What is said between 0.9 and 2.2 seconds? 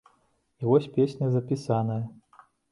песня запісаная.